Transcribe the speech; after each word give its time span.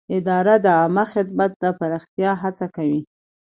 اداره 0.17 0.55
د 0.65 0.67
عامه 0.79 1.05
خدمت 1.13 1.51
د 1.63 1.65
پراختیا 1.79 2.31
هڅه 2.41 2.65
کوي. 2.75 3.01